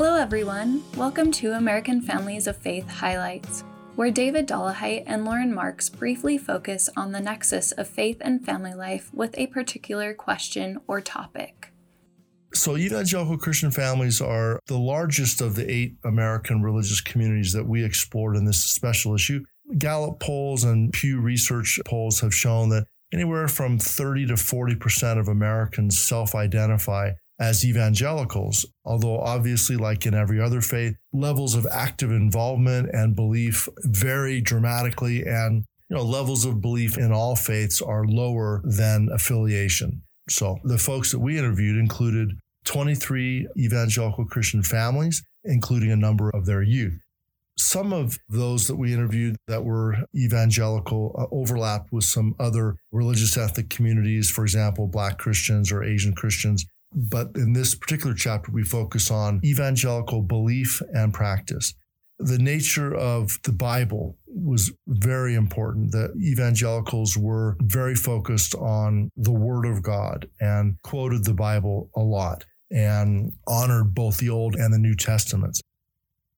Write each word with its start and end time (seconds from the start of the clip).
Hello, 0.00 0.14
everyone. 0.14 0.84
Welcome 0.96 1.32
to 1.32 1.54
American 1.54 2.00
Families 2.00 2.46
of 2.46 2.56
Faith 2.56 2.88
Highlights, 2.88 3.64
where 3.96 4.12
David 4.12 4.46
Dollahite 4.46 5.02
and 5.06 5.24
Loren 5.24 5.52
Marks 5.52 5.88
briefly 5.88 6.38
focus 6.38 6.88
on 6.96 7.10
the 7.10 7.18
nexus 7.18 7.72
of 7.72 7.88
faith 7.88 8.18
and 8.20 8.46
family 8.46 8.74
life 8.74 9.12
with 9.12 9.36
a 9.36 9.48
particular 9.48 10.14
question 10.14 10.78
or 10.86 11.00
topic. 11.00 11.72
So, 12.54 12.76
evangelical 12.76 13.38
Christian 13.38 13.72
families 13.72 14.20
are 14.20 14.60
the 14.68 14.78
largest 14.78 15.40
of 15.40 15.56
the 15.56 15.68
eight 15.68 15.96
American 16.04 16.62
religious 16.62 17.00
communities 17.00 17.52
that 17.54 17.66
we 17.66 17.82
explored 17.82 18.36
in 18.36 18.44
this 18.44 18.62
special 18.62 19.16
issue. 19.16 19.42
Gallup 19.78 20.20
polls 20.20 20.62
and 20.62 20.92
Pew 20.92 21.20
Research 21.20 21.80
polls 21.84 22.20
have 22.20 22.32
shown 22.32 22.68
that 22.68 22.86
anywhere 23.12 23.48
from 23.48 23.80
30 23.80 24.26
to 24.26 24.34
40% 24.34 25.18
of 25.18 25.26
Americans 25.26 25.98
self 25.98 26.36
identify 26.36 27.10
as 27.40 27.64
evangelicals, 27.64 28.66
although 28.84 29.18
obviously, 29.18 29.76
like 29.76 30.06
in 30.06 30.14
every 30.14 30.40
other 30.40 30.60
faith, 30.60 30.96
levels 31.12 31.54
of 31.54 31.66
active 31.70 32.10
involvement 32.10 32.90
and 32.92 33.14
belief 33.14 33.68
vary 33.84 34.40
dramatically, 34.40 35.24
and 35.24 35.64
you 35.88 35.96
know, 35.96 36.02
levels 36.02 36.44
of 36.44 36.60
belief 36.60 36.98
in 36.98 37.12
all 37.12 37.36
faiths 37.36 37.80
are 37.80 38.04
lower 38.04 38.60
than 38.64 39.08
affiliation. 39.12 40.02
So 40.28 40.58
the 40.64 40.78
folks 40.78 41.12
that 41.12 41.20
we 41.20 41.38
interviewed 41.38 41.78
included 41.78 42.32
23 42.64 43.48
evangelical 43.56 44.26
Christian 44.26 44.62
families, 44.62 45.22
including 45.44 45.90
a 45.90 45.96
number 45.96 46.30
of 46.30 46.44
their 46.44 46.62
youth. 46.62 47.00
Some 47.56 47.92
of 47.92 48.18
those 48.28 48.68
that 48.68 48.76
we 48.76 48.92
interviewed 48.92 49.36
that 49.48 49.64
were 49.64 49.96
evangelical 50.14 51.14
uh, 51.18 51.34
overlapped 51.34 51.92
with 51.92 52.04
some 52.04 52.34
other 52.38 52.76
religious 52.92 53.36
ethnic 53.36 53.68
communities, 53.68 54.30
for 54.30 54.44
example, 54.44 54.86
Black 54.86 55.18
Christians 55.18 55.72
or 55.72 55.82
Asian 55.82 56.14
Christians. 56.14 56.66
But 56.92 57.32
in 57.34 57.52
this 57.52 57.74
particular 57.74 58.14
chapter, 58.14 58.50
we 58.50 58.64
focus 58.64 59.10
on 59.10 59.40
evangelical 59.44 60.22
belief 60.22 60.82
and 60.92 61.12
practice. 61.12 61.74
The 62.18 62.38
nature 62.38 62.94
of 62.94 63.38
the 63.44 63.52
Bible 63.52 64.18
was 64.26 64.72
very 64.86 65.34
important. 65.34 65.92
The 65.92 66.12
evangelicals 66.20 67.16
were 67.16 67.56
very 67.60 67.94
focused 67.94 68.54
on 68.56 69.10
the 69.16 69.32
Word 69.32 69.66
of 69.66 69.82
God 69.82 70.28
and 70.40 70.80
quoted 70.82 71.24
the 71.24 71.34
Bible 71.34 71.90
a 71.94 72.00
lot 72.00 72.44
and 72.70 73.32
honored 73.46 73.94
both 73.94 74.18
the 74.18 74.30
Old 74.30 74.56
and 74.56 74.74
the 74.74 74.78
New 74.78 74.94
Testaments. 74.94 75.60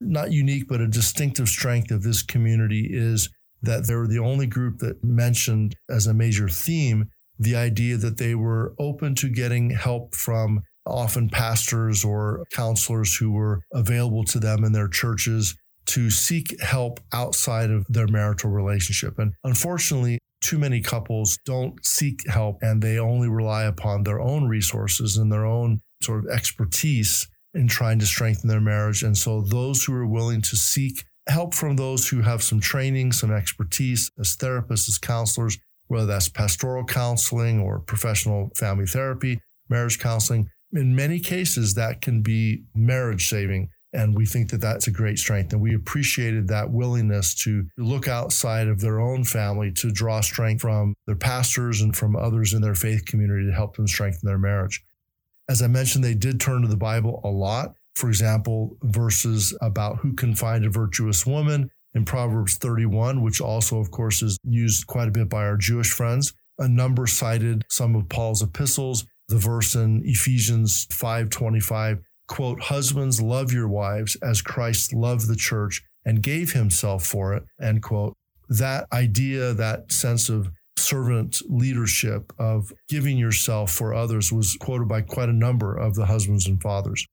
Not 0.00 0.32
unique, 0.32 0.68
but 0.68 0.80
a 0.80 0.88
distinctive 0.88 1.48
strength 1.48 1.90
of 1.90 2.02
this 2.02 2.22
community 2.22 2.88
is 2.90 3.30
that 3.62 3.86
they're 3.86 4.08
the 4.08 4.18
only 4.18 4.46
group 4.46 4.78
that 4.78 5.02
mentioned 5.02 5.76
as 5.88 6.06
a 6.06 6.14
major 6.14 6.48
theme 6.48 7.08
the 7.42 7.56
idea 7.56 7.96
that 7.96 8.18
they 8.18 8.34
were 8.34 8.74
open 8.78 9.14
to 9.16 9.28
getting 9.28 9.70
help 9.70 10.14
from 10.14 10.62
often 10.86 11.28
pastors 11.28 12.04
or 12.04 12.44
counselors 12.52 13.16
who 13.16 13.30
were 13.30 13.62
available 13.72 14.24
to 14.24 14.38
them 14.38 14.64
in 14.64 14.72
their 14.72 14.88
churches 14.88 15.54
to 15.86 16.10
seek 16.10 16.60
help 16.60 17.00
outside 17.12 17.70
of 17.70 17.86
their 17.88 18.06
marital 18.06 18.50
relationship. 18.50 19.18
And 19.18 19.32
unfortunately, 19.44 20.18
too 20.40 20.58
many 20.58 20.80
couples 20.80 21.38
don't 21.44 21.84
seek 21.84 22.28
help 22.28 22.58
and 22.62 22.82
they 22.82 22.98
only 22.98 23.28
rely 23.28 23.64
upon 23.64 24.02
their 24.02 24.20
own 24.20 24.48
resources 24.48 25.16
and 25.16 25.30
their 25.30 25.44
own 25.44 25.80
sort 26.02 26.24
of 26.24 26.30
expertise 26.30 27.28
in 27.54 27.68
trying 27.68 27.98
to 28.00 28.06
strengthen 28.06 28.48
their 28.48 28.60
marriage. 28.60 29.02
And 29.02 29.16
so 29.16 29.42
those 29.42 29.84
who 29.84 29.94
are 29.94 30.06
willing 30.06 30.42
to 30.42 30.56
seek 30.56 31.04
help 31.28 31.54
from 31.54 31.76
those 31.76 32.08
who 32.08 32.22
have 32.22 32.42
some 32.42 32.60
training, 32.60 33.12
some 33.12 33.32
expertise 33.32 34.10
as 34.18 34.36
therapists, 34.36 34.88
as 34.88 34.98
counselors, 34.98 35.58
whether 35.88 36.06
that's 36.06 36.28
pastoral 36.28 36.84
counseling 36.84 37.60
or 37.60 37.80
professional 37.80 38.50
family 38.56 38.86
therapy, 38.86 39.40
marriage 39.68 39.98
counseling. 39.98 40.48
In 40.72 40.94
many 40.94 41.20
cases, 41.20 41.74
that 41.74 42.00
can 42.00 42.22
be 42.22 42.64
marriage 42.74 43.28
saving. 43.28 43.68
And 43.94 44.16
we 44.16 44.24
think 44.24 44.50
that 44.50 44.60
that's 44.62 44.86
a 44.86 44.90
great 44.90 45.18
strength. 45.18 45.52
And 45.52 45.60
we 45.60 45.74
appreciated 45.74 46.48
that 46.48 46.70
willingness 46.70 47.34
to 47.44 47.66
look 47.76 48.08
outside 48.08 48.68
of 48.68 48.80
their 48.80 49.00
own 49.00 49.22
family 49.24 49.70
to 49.72 49.90
draw 49.90 50.22
strength 50.22 50.62
from 50.62 50.94
their 51.06 51.16
pastors 51.16 51.82
and 51.82 51.94
from 51.94 52.16
others 52.16 52.54
in 52.54 52.62
their 52.62 52.74
faith 52.74 53.04
community 53.04 53.46
to 53.46 53.52
help 53.52 53.76
them 53.76 53.86
strengthen 53.86 54.26
their 54.26 54.38
marriage. 54.38 54.82
As 55.48 55.60
I 55.60 55.66
mentioned, 55.66 56.04
they 56.04 56.14
did 56.14 56.40
turn 56.40 56.62
to 56.62 56.68
the 56.68 56.76
Bible 56.76 57.20
a 57.24 57.28
lot. 57.28 57.74
For 57.94 58.08
example, 58.08 58.78
verses 58.82 59.54
about 59.60 59.98
who 59.98 60.14
can 60.14 60.34
find 60.34 60.64
a 60.64 60.70
virtuous 60.70 61.26
woman 61.26 61.70
in 61.94 62.04
Proverbs 62.04 62.56
31, 62.56 63.22
which 63.22 63.40
also, 63.40 63.78
of 63.78 63.90
course, 63.90 64.22
is 64.22 64.38
used 64.44 64.86
quite 64.86 65.08
a 65.08 65.12
bit 65.12 65.28
by 65.28 65.44
our 65.44 65.56
Jewish 65.56 65.90
friends. 65.90 66.32
A 66.58 66.68
number 66.68 67.06
cited 67.06 67.64
some 67.68 67.94
of 67.94 68.08
Paul's 68.08 68.42
epistles. 68.42 69.04
The 69.28 69.38
verse 69.38 69.74
in 69.74 70.02
Ephesians 70.04 70.86
5:25, 70.90 72.00
quote, 72.28 72.60
"Husbands, 72.64 73.20
love 73.20 73.52
your 73.52 73.68
wives 73.68 74.16
as 74.16 74.42
Christ 74.42 74.92
loved 74.92 75.26
the 75.26 75.36
church 75.36 75.82
and 76.04 76.22
gave 76.22 76.52
himself 76.52 77.04
for 77.04 77.34
it." 77.34 77.44
End 77.60 77.82
quote. 77.82 78.14
That 78.48 78.86
idea, 78.92 79.54
that 79.54 79.90
sense 79.92 80.28
of 80.28 80.50
servant 80.76 81.40
leadership 81.48 82.32
of 82.38 82.72
giving 82.88 83.16
yourself 83.16 83.70
for 83.70 83.94
others 83.94 84.32
was 84.32 84.56
quoted 84.60 84.88
by 84.88 85.00
quite 85.00 85.28
a 85.28 85.32
number 85.32 85.74
of 85.74 85.94
the 85.94 86.06
husbands 86.06 86.46
and 86.46 86.60
fathers 86.60 87.06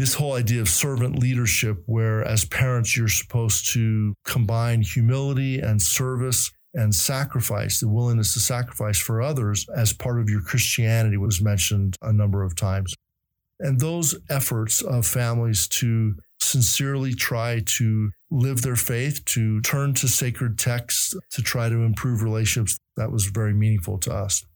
this 0.00 0.14
whole 0.14 0.32
idea 0.32 0.62
of 0.62 0.68
servant 0.68 1.18
leadership, 1.18 1.82
where 1.84 2.24
as 2.24 2.46
parents, 2.46 2.96
you're 2.96 3.06
supposed 3.06 3.70
to 3.70 4.14
combine 4.24 4.80
humility 4.80 5.60
and 5.60 5.82
service 5.82 6.50
and 6.72 6.94
sacrifice, 6.94 7.80
the 7.80 7.88
willingness 7.88 8.32
to 8.32 8.40
sacrifice 8.40 8.98
for 8.98 9.20
others 9.20 9.66
as 9.76 9.92
part 9.92 10.18
of 10.18 10.30
your 10.30 10.40
Christianity 10.40 11.18
was 11.18 11.42
mentioned 11.42 11.98
a 12.00 12.14
number 12.14 12.42
of 12.42 12.56
times. 12.56 12.94
And 13.58 13.78
those 13.78 14.18
efforts 14.30 14.80
of 14.80 15.04
families 15.04 15.68
to 15.68 16.14
sincerely 16.38 17.12
try 17.12 17.60
to 17.66 18.10
live 18.30 18.62
their 18.62 18.76
faith, 18.76 19.22
to 19.26 19.60
turn 19.60 19.92
to 19.92 20.08
sacred 20.08 20.58
texts, 20.58 21.14
to 21.32 21.42
try 21.42 21.68
to 21.68 21.82
improve 21.82 22.22
relationships, 22.22 22.78
that 22.96 23.12
was 23.12 23.26
very 23.26 23.52
meaningful 23.52 23.98
to 23.98 24.14
us. 24.14 24.46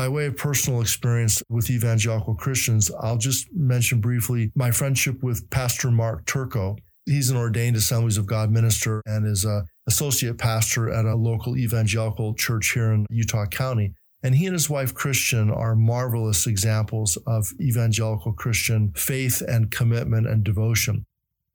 By 0.00 0.08
way 0.08 0.24
of 0.24 0.38
personal 0.38 0.80
experience 0.80 1.42
with 1.50 1.68
evangelical 1.68 2.34
Christians, 2.34 2.90
I'll 3.02 3.18
just 3.18 3.52
mention 3.52 4.00
briefly 4.00 4.50
my 4.54 4.70
friendship 4.70 5.22
with 5.22 5.50
Pastor 5.50 5.90
Mark 5.90 6.24
Turco. 6.24 6.78
He's 7.04 7.28
an 7.28 7.36
ordained 7.36 7.76
Assemblies 7.76 8.16
of 8.16 8.24
God 8.24 8.50
minister 8.50 9.02
and 9.04 9.26
is 9.26 9.44
a 9.44 9.66
associate 9.86 10.38
pastor 10.38 10.88
at 10.88 11.04
a 11.04 11.14
local 11.14 11.54
evangelical 11.54 12.32
church 12.32 12.70
here 12.72 12.90
in 12.92 13.04
Utah 13.10 13.44
County. 13.44 13.92
And 14.22 14.34
he 14.34 14.46
and 14.46 14.54
his 14.54 14.70
wife 14.70 14.94
Christian 14.94 15.50
are 15.50 15.76
marvelous 15.76 16.46
examples 16.46 17.18
of 17.26 17.52
evangelical 17.60 18.32
Christian 18.32 18.94
faith 18.96 19.42
and 19.46 19.70
commitment 19.70 20.26
and 20.26 20.42
devotion. 20.42 21.04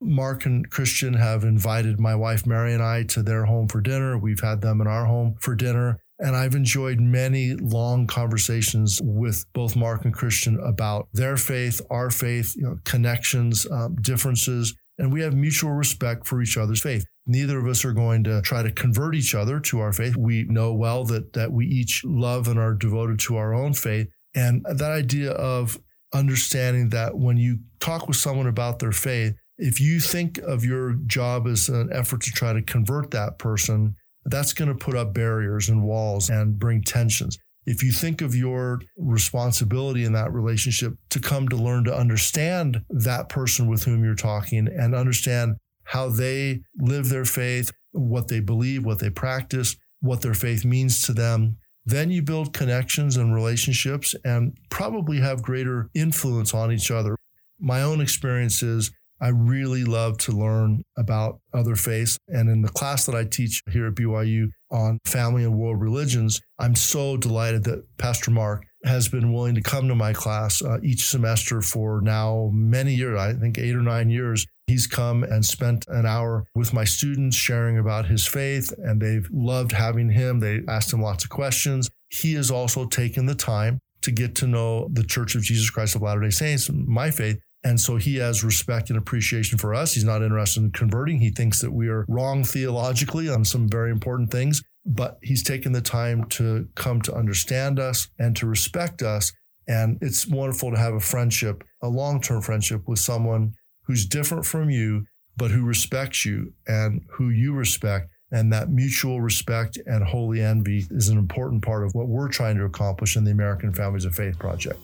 Mark 0.00 0.46
and 0.46 0.70
Christian 0.70 1.14
have 1.14 1.42
invited 1.42 1.98
my 1.98 2.14
wife 2.14 2.46
Mary 2.46 2.72
and 2.72 2.82
I 2.82 3.02
to 3.06 3.24
their 3.24 3.46
home 3.46 3.66
for 3.66 3.80
dinner. 3.80 4.16
We've 4.16 4.38
had 4.38 4.60
them 4.60 4.80
in 4.80 4.86
our 4.86 5.06
home 5.06 5.34
for 5.40 5.56
dinner. 5.56 5.98
And 6.18 6.34
I've 6.34 6.54
enjoyed 6.54 6.98
many 6.98 7.54
long 7.54 8.06
conversations 8.06 9.00
with 9.02 9.44
both 9.52 9.76
Mark 9.76 10.04
and 10.04 10.14
Christian 10.14 10.58
about 10.60 11.08
their 11.12 11.36
faith, 11.36 11.80
our 11.90 12.10
faith, 12.10 12.54
you 12.56 12.62
know, 12.62 12.78
connections, 12.84 13.66
um, 13.70 13.96
differences, 13.96 14.74
and 14.98 15.12
we 15.12 15.20
have 15.20 15.34
mutual 15.34 15.72
respect 15.72 16.26
for 16.26 16.40
each 16.40 16.56
other's 16.56 16.80
faith. 16.80 17.04
Neither 17.26 17.58
of 17.58 17.66
us 17.66 17.84
are 17.84 17.92
going 17.92 18.24
to 18.24 18.40
try 18.42 18.62
to 18.62 18.70
convert 18.70 19.14
each 19.14 19.34
other 19.34 19.60
to 19.60 19.80
our 19.80 19.92
faith. 19.92 20.16
We 20.16 20.44
know 20.44 20.72
well 20.72 21.04
that 21.04 21.34
that 21.34 21.52
we 21.52 21.66
each 21.66 22.02
love 22.04 22.48
and 22.48 22.58
are 22.58 22.74
devoted 22.74 23.18
to 23.20 23.36
our 23.36 23.52
own 23.52 23.74
faith. 23.74 24.08
And 24.34 24.64
that 24.64 24.92
idea 24.92 25.32
of 25.32 25.78
understanding 26.14 26.90
that 26.90 27.18
when 27.18 27.36
you 27.36 27.58
talk 27.80 28.08
with 28.08 28.16
someone 28.16 28.46
about 28.46 28.78
their 28.78 28.92
faith, 28.92 29.34
if 29.58 29.80
you 29.80 30.00
think 30.00 30.38
of 30.38 30.64
your 30.64 30.94
job 31.06 31.46
as 31.46 31.68
an 31.68 31.90
effort 31.92 32.20
to 32.22 32.30
try 32.30 32.52
to 32.52 32.62
convert 32.62 33.10
that 33.10 33.38
person, 33.38 33.96
that's 34.26 34.52
going 34.52 34.68
to 34.68 34.74
put 34.74 34.96
up 34.96 35.14
barriers 35.14 35.68
and 35.68 35.82
walls 35.82 36.30
and 36.30 36.58
bring 36.58 36.82
tensions. 36.82 37.38
If 37.66 37.82
you 37.82 37.90
think 37.90 38.22
of 38.22 38.34
your 38.34 38.80
responsibility 38.96 40.04
in 40.04 40.12
that 40.12 40.32
relationship 40.32 40.94
to 41.10 41.20
come 41.20 41.48
to 41.48 41.56
learn 41.56 41.84
to 41.84 41.96
understand 41.96 42.82
that 42.90 43.28
person 43.28 43.68
with 43.68 43.84
whom 43.84 44.04
you're 44.04 44.14
talking 44.14 44.68
and 44.68 44.94
understand 44.94 45.56
how 45.84 46.08
they 46.08 46.62
live 46.78 47.08
their 47.08 47.24
faith, 47.24 47.70
what 47.92 48.28
they 48.28 48.40
believe, 48.40 48.84
what 48.84 48.98
they 49.00 49.10
practice, 49.10 49.76
what 50.00 50.20
their 50.20 50.34
faith 50.34 50.64
means 50.64 51.02
to 51.02 51.12
them, 51.12 51.56
then 51.84 52.10
you 52.10 52.22
build 52.22 52.52
connections 52.52 53.16
and 53.16 53.34
relationships 53.34 54.14
and 54.24 54.56
probably 54.70 55.20
have 55.20 55.42
greater 55.42 55.88
influence 55.94 56.52
on 56.52 56.72
each 56.72 56.90
other. 56.90 57.16
My 57.58 57.82
own 57.82 58.00
experience 58.00 58.62
is 58.62 58.90
I 59.20 59.28
really 59.28 59.84
love 59.84 60.18
to 60.18 60.32
learn 60.32 60.82
about 60.96 61.40
other 61.54 61.76
faiths. 61.76 62.18
And 62.28 62.48
in 62.48 62.62
the 62.62 62.68
class 62.68 63.06
that 63.06 63.14
I 63.14 63.24
teach 63.24 63.62
here 63.70 63.86
at 63.86 63.94
BYU 63.94 64.48
on 64.70 64.98
family 65.04 65.44
and 65.44 65.56
world 65.56 65.80
religions, 65.80 66.40
I'm 66.58 66.74
so 66.74 67.16
delighted 67.16 67.64
that 67.64 67.84
Pastor 67.98 68.30
Mark 68.30 68.64
has 68.84 69.08
been 69.08 69.32
willing 69.32 69.54
to 69.54 69.62
come 69.62 69.88
to 69.88 69.94
my 69.94 70.12
class 70.12 70.62
uh, 70.62 70.78
each 70.82 71.06
semester 71.06 71.60
for 71.60 72.00
now 72.00 72.50
many 72.52 72.94
years, 72.94 73.18
I 73.18 73.32
think 73.34 73.58
eight 73.58 73.74
or 73.74 73.82
nine 73.82 74.10
years. 74.10 74.46
He's 74.66 74.86
come 74.86 75.22
and 75.22 75.44
spent 75.44 75.86
an 75.88 76.06
hour 76.06 76.44
with 76.54 76.72
my 76.72 76.84
students 76.84 77.36
sharing 77.36 77.78
about 77.78 78.06
his 78.06 78.26
faith, 78.26 78.72
and 78.78 79.00
they've 79.00 79.28
loved 79.32 79.72
having 79.72 80.10
him. 80.10 80.40
They 80.40 80.60
asked 80.68 80.92
him 80.92 81.02
lots 81.02 81.24
of 81.24 81.30
questions. 81.30 81.88
He 82.10 82.34
has 82.34 82.50
also 82.50 82.86
taken 82.86 83.26
the 83.26 83.34
time 83.34 83.78
to 84.02 84.10
get 84.10 84.36
to 84.36 84.46
know 84.46 84.88
the 84.92 85.04
Church 85.04 85.34
of 85.34 85.42
Jesus 85.42 85.70
Christ 85.70 85.96
of 85.96 86.02
Latter 86.02 86.20
day 86.20 86.30
Saints, 86.30 86.70
my 86.72 87.10
faith, 87.10 87.38
And 87.66 87.80
so 87.80 87.96
he 87.96 88.14
has 88.18 88.44
respect 88.44 88.90
and 88.90 88.98
appreciation 88.98 89.58
for 89.58 89.74
us. 89.74 89.92
He's 89.92 90.04
not 90.04 90.22
interested 90.22 90.62
in 90.62 90.70
converting. 90.70 91.18
He 91.18 91.30
thinks 91.30 91.60
that 91.62 91.72
we 91.72 91.88
are 91.88 92.04
wrong 92.06 92.44
theologically 92.44 93.28
on 93.28 93.44
some 93.44 93.68
very 93.68 93.90
important 93.90 94.30
things, 94.30 94.62
but 94.84 95.18
he's 95.20 95.42
taken 95.42 95.72
the 95.72 95.80
time 95.80 96.26
to 96.26 96.68
come 96.76 97.02
to 97.02 97.12
understand 97.12 97.80
us 97.80 98.06
and 98.20 98.36
to 98.36 98.46
respect 98.46 99.02
us. 99.02 99.32
And 99.66 99.98
it's 100.00 100.28
wonderful 100.28 100.70
to 100.70 100.78
have 100.78 100.94
a 100.94 101.00
friendship, 101.00 101.64
a 101.82 101.88
long 101.88 102.20
term 102.20 102.40
friendship 102.40 102.82
with 102.86 103.00
someone 103.00 103.54
who's 103.82 104.06
different 104.06 104.46
from 104.46 104.70
you, 104.70 105.04
but 105.36 105.50
who 105.50 105.64
respects 105.64 106.24
you 106.24 106.52
and 106.68 107.02
who 107.10 107.30
you 107.30 107.52
respect. 107.52 108.10
And 108.30 108.52
that 108.52 108.70
mutual 108.70 109.20
respect 109.20 109.76
and 109.86 110.04
holy 110.04 110.40
envy 110.40 110.86
is 110.88 111.08
an 111.08 111.18
important 111.18 111.64
part 111.64 111.84
of 111.84 111.96
what 111.96 112.06
we're 112.06 112.28
trying 112.28 112.58
to 112.58 112.64
accomplish 112.64 113.16
in 113.16 113.24
the 113.24 113.32
American 113.32 113.72
Families 113.72 114.04
of 114.04 114.14
Faith 114.14 114.38
Project. 114.38 114.78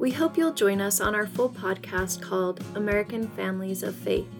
We 0.00 0.12
hope 0.12 0.38
you'll 0.38 0.54
join 0.54 0.80
us 0.80 0.98
on 0.98 1.14
our 1.14 1.26
full 1.26 1.50
podcast 1.50 2.22
called 2.22 2.64
American 2.74 3.28
Families 3.28 3.82
of 3.82 3.94
Faith. 3.94 4.39